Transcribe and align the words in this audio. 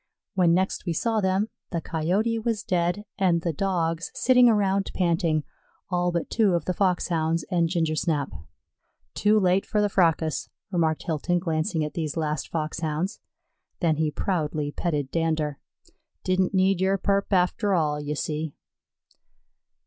When 0.33 0.55
next 0.55 0.87
we 0.87 0.93
saw 0.93 1.21
them 1.21 1.49
the 1.69 1.79
Coyote 1.79 2.39
was 2.39 2.63
dead, 2.63 3.05
and 3.19 3.41
the 3.43 3.53
Dogs 3.53 4.09
sitting 4.15 4.49
around 4.49 4.89
panting, 4.95 5.43
all 5.91 6.11
but 6.11 6.27
two 6.27 6.55
of 6.55 6.65
the 6.65 6.73
Foxhounds 6.73 7.45
and 7.51 7.69
Gingersnap. 7.69 8.31
"Too 9.13 9.39
late 9.39 9.63
for 9.63 9.79
the 9.79 9.89
fracas," 9.89 10.49
remarked 10.71 11.03
Hilton, 11.03 11.37
glancing 11.37 11.85
at 11.85 11.93
these 11.93 12.17
last 12.17 12.47
Foxhounds. 12.49 13.19
Then 13.79 13.97
he 13.97 14.09
proudly 14.09 14.71
petted 14.71 15.11
Dander. 15.11 15.59
"Didn't 16.23 16.55
need 16.55 16.81
yer 16.81 16.97
purp 16.97 17.31
after 17.31 17.75
all, 17.75 18.01
ye 18.01 18.15
see." 18.15 18.55